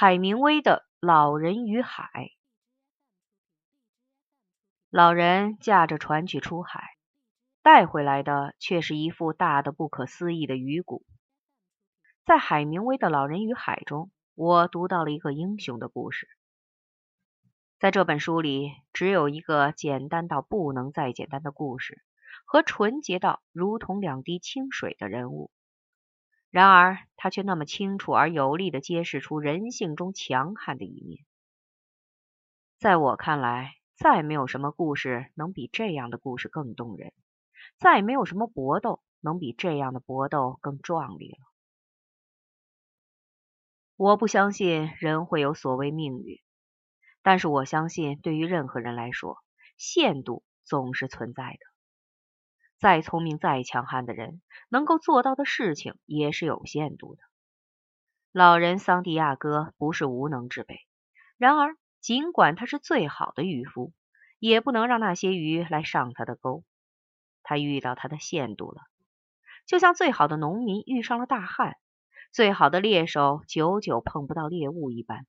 [0.00, 2.04] 海明威的《老人与海》。
[4.90, 6.84] 老人驾着船去出海，
[7.64, 11.04] 带回来的却是一副大的不可思议的鱼骨。
[12.24, 16.28] 在海明威的《老人与海》中，我读到了一个英雄的故事。
[17.80, 22.04] 在这本书里，只有一个简单到不能再简单的故事，
[22.46, 25.50] 和纯洁到如同两滴清水的人物。
[26.50, 31.24] 然而，他却那么清楚而有力的揭示出人性中强悍的一面。
[32.78, 37.12] 在我看来，再没有什么故事能比这样的故事更动人，
[37.76, 41.46] 再没有什么搏斗能比这样的搏斗更壮烈了。
[43.96, 46.40] 我不相信人会有所谓命运，
[47.20, 49.42] 但是我相信，对于任何人来说，
[49.76, 51.77] 限度总是存在的。
[52.78, 57.22] 再聪明、再强悍的人，能够做到的事情也是有限度的。
[58.30, 60.86] 老人桑迪亚哥不是无能之辈，
[61.38, 63.92] 然而，尽管他是最好的渔夫，
[64.38, 66.62] 也不能让那些鱼来上他的钩。
[67.42, 68.82] 他遇到他的限度了，
[69.66, 71.76] 就像最好的农民遇上了大旱，
[72.30, 75.26] 最好的猎手久久碰不到猎物一般。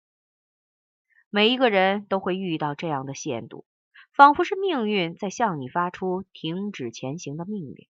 [1.32, 3.66] 每一个人都会遇到这样的限度。
[4.20, 7.88] 仿佛是命运在向你发出停止前行的命令。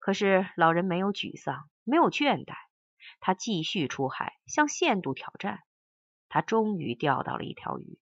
[0.00, 2.54] 可是老人没有沮丧，没有倦怠，
[3.20, 5.60] 他继续出海，向限度挑战。
[6.28, 8.00] 他终于钓到了一条鱼，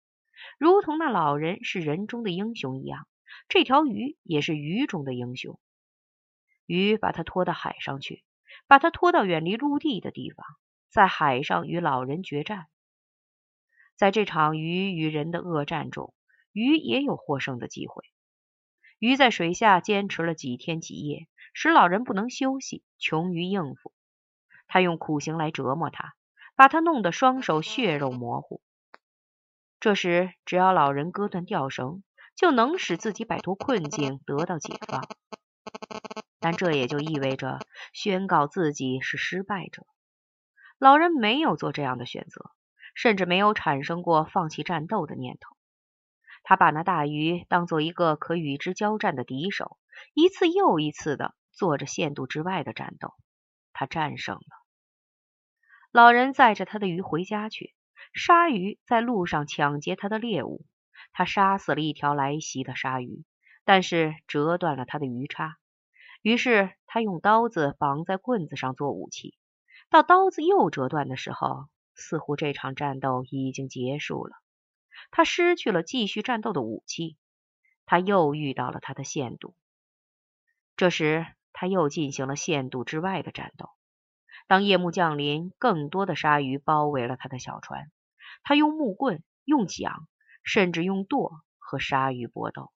[0.56, 3.06] 如同那老人是人中的英雄一样，
[3.46, 5.60] 这条鱼也是鱼中的英雄。
[6.64, 8.24] 鱼把他拖到海上去，
[8.66, 10.46] 把他拖到远离陆地的地方，
[10.88, 12.68] 在海上与老人决战。
[13.96, 16.14] 在这场鱼与人的恶战中。
[16.52, 18.04] 鱼也有获胜的机会。
[18.98, 23.92] 鱼在水下坚持了几天几夜，使老人不能休息，穷于应付。
[24.66, 26.14] 他用苦刑来折磨他，
[26.54, 28.60] 把他弄得双手血肉模糊。
[29.80, 32.02] 这时，只要老人割断吊绳，
[32.36, 35.08] 就能使自己摆脱困境，得到解放。
[36.38, 37.58] 但这也就意味着
[37.92, 39.86] 宣告自己是失败者。
[40.78, 42.50] 老人没有做这样的选择，
[42.94, 45.56] 甚至没有产生过放弃战斗的念头。
[46.50, 49.78] 他把那大鱼当做一个可与之交战的敌手，
[50.14, 53.14] 一次又一次的做着限度之外的战斗。
[53.72, 54.42] 他战胜了。
[55.92, 57.72] 老人载着他的鱼回家去。
[58.12, 60.66] 鲨鱼在路上抢劫他的猎物，
[61.12, 63.22] 他杀死了一条来袭的鲨鱼，
[63.64, 65.56] 但是折断了他的鱼叉。
[66.20, 69.36] 于是他用刀子绑在棍子上做武器。
[69.88, 74.34] 到刀子又折断的时候，似乎这场战斗已经结束了。
[75.10, 77.16] 他失去了继续战斗的武器，
[77.86, 79.54] 他又遇到了他的限度。
[80.76, 83.70] 这时，他又进行了限度之外的战斗。
[84.46, 87.90] 当夜幕降临，更多的鲨鱼包围了他的小船。
[88.42, 89.92] 他用木棍、用桨，
[90.42, 92.72] 甚至用舵和鲨鱼搏斗，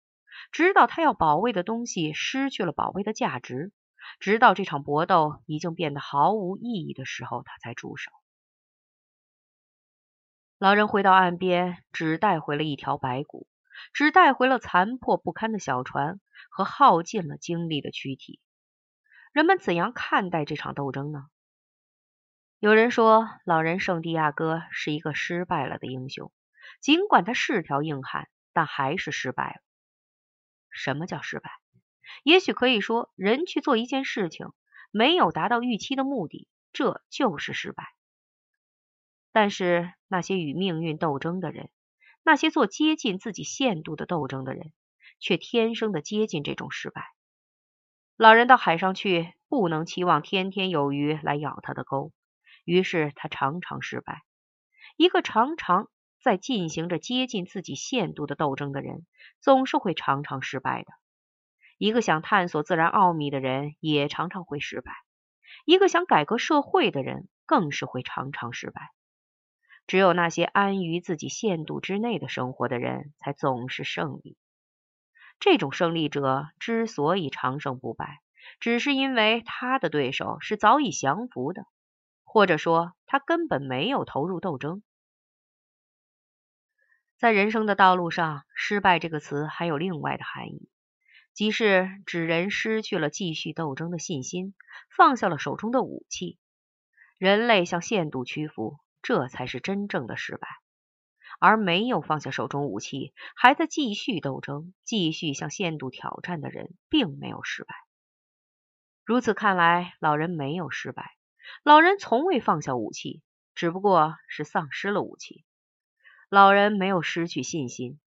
[0.50, 3.72] 直到他要保卫的东西失去了保卫的价值，
[4.18, 8.10] 直到这场搏斗已经变得毫无意义的时候，他才住手。
[10.62, 13.48] 老人回到岸边，只带回了一条白骨，
[13.92, 18.38] 只带回了残破不堪的小船和耗尽了精力的躯体。
[19.32, 21.26] 人们怎样看待这场斗争呢？
[22.60, 26.30] 有人说，老人圣地亚哥是一个失败了的英雄，
[26.80, 29.60] 尽管他是条硬汉，但还是失败了。
[30.70, 31.50] 什么叫失败？
[32.22, 34.52] 也许可以说，人去做一件事情，
[34.92, 37.88] 没有达到预期的目的，这就是失败。
[39.32, 41.70] 但是那些与命运斗争的人，
[42.22, 44.72] 那些做接近自己限度的斗争的人，
[45.18, 47.06] 却天生的接近这种失败。
[48.16, 52.12] 老人到海上去，不能期望天天有鱼来咬他的钩，
[52.64, 54.22] 于是他常常失败。
[54.96, 55.88] 一个常常
[56.22, 59.06] 在进行着接近自己限度的斗争的人，
[59.40, 60.92] 总是会常常失败的。
[61.78, 64.92] 一个想探索自然奥秘的人，也常常会失败。
[65.64, 68.90] 一个想改革社会的人，更是会常常失败。
[69.86, 74.36] 只有那些安于自己限度之内的生活的人，才总是胜利。
[75.40, 78.20] 这种胜利者之所以长胜不败，
[78.60, 81.66] 只是因为他的对手是早已降服的，
[82.22, 84.82] 或者说他根本没有投入斗争。
[87.18, 90.68] 在人生的道路上，“失败”这个词还有另外的含义，
[91.34, 94.54] 即是指人失去了继续斗争的信心，
[94.96, 96.38] 放下了手中的武器。
[97.18, 98.78] 人类向限度屈服。
[99.02, 100.48] 这才是真正的失败，
[101.40, 107.74] 而没有放下手中武器，还在继续斗争、继续向限度挑战的人，并没有失败。
[109.04, 111.16] 如此看来，老人没有失败。
[111.64, 113.20] 老人从未放下武器，
[113.54, 115.44] 只不过是丧失了武器。
[116.28, 118.00] 老人没有失去信心，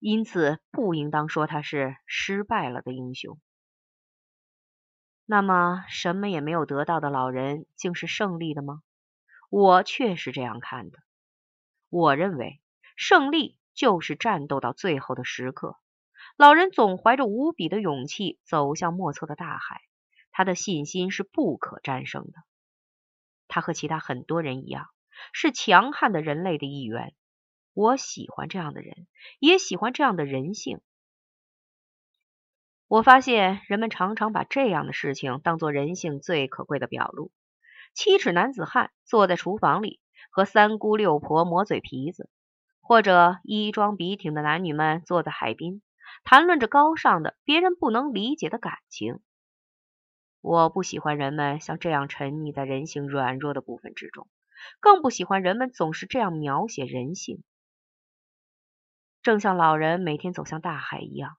[0.00, 3.38] 因此不应当说他是失败了的英雄。
[5.26, 8.82] 那么，什么也没有得到的老人，竟是胜利的吗？
[9.48, 10.98] 我却是这样看的。
[11.88, 12.60] 我认为，
[12.96, 15.76] 胜利就是战斗到最后的时刻。
[16.36, 19.80] 老人总怀着无比的勇气走向莫测的大海，
[20.30, 22.32] 他的信心是不可战胜的。
[23.48, 24.88] 他和其他很多人一样，
[25.32, 27.14] 是强悍的人类的一员。
[27.72, 29.06] 我喜欢这样的人，
[29.38, 30.80] 也喜欢这样的人性。
[32.86, 37.30] 我发现人们常常把这样的事情当做人性最可贵的表露。
[37.94, 40.00] 七尺男子汉坐在厨房里，
[40.30, 42.28] 和三姑六婆磨嘴皮子；
[42.80, 45.82] 或者衣装笔挺的男女们坐在海滨，
[46.24, 49.20] 谈论着高尚的、别人不能理解的感情。
[50.40, 54.28] 我不喜欢人们像这样沉溺在人性软弱的部分之中，
[54.78, 57.42] 更不喜欢人们总是这样描写人性。
[59.20, 61.36] 正像老人每天走向大海一样，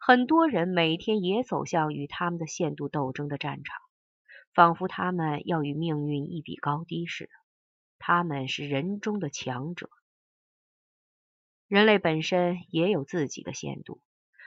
[0.00, 3.80] 很多人每天也走向与他们的限度斗争的战场，
[4.54, 7.30] 仿佛他们要与命运一比高低似的。
[7.98, 9.90] 他们是人中的强者。
[11.68, 14.00] 人类本身也有自己的限度，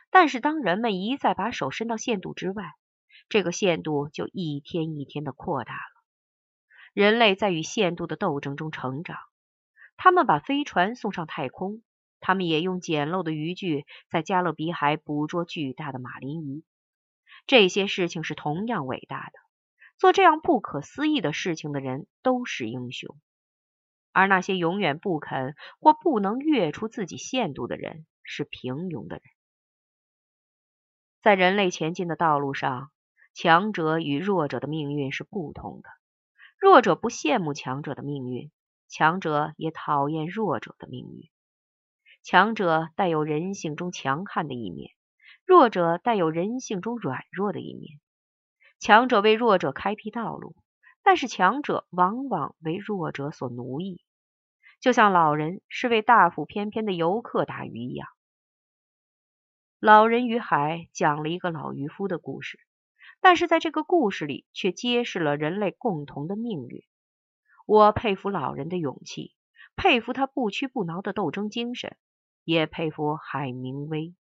[0.09, 2.73] 但是当人们一再把手伸到限度之外，
[3.29, 6.03] 这个限度就一天一天的扩大了。
[6.93, 9.17] 人类在与限度的斗争中成长，
[9.95, 11.81] 他们把飞船送上太空。
[12.25, 16.63] 他们也用简陋的渔具在加勒比海捕捉巨大的马林鱼。
[17.47, 19.39] 这些事情是同样伟大的。
[19.97, 23.17] 做这样不可思议的事情的人都是英雄，
[24.11, 29.23] 而那些永远不肯或不能越出自己限度的人是平庸的人。
[31.21, 32.91] 在人类前进的道路上，
[33.33, 35.89] 强者与弱者的命运是不同的。
[36.59, 38.51] 弱者不羡慕强者的命运，
[38.89, 41.29] 强者也讨厌弱者的命运。
[42.23, 44.91] 强者带有人性中强悍的一面，
[45.45, 47.99] 弱者带有人性中软弱的一面。
[48.83, 50.57] 强者为弱者开辟道路，
[51.03, 54.03] 但是强者往往为弱者所奴役，
[54.81, 58.09] 就像老人是为大腹翩翩的游客打鱼一样。
[59.79, 62.59] 老人与海讲了一个老渔夫的故事，
[63.21, 66.83] 但是在这个故事里却揭示了人类共同的命运。
[67.65, 69.33] 我佩服老人的勇气，
[69.77, 71.95] 佩服他不屈不挠的斗争精神。
[72.43, 74.13] 也佩服海明威。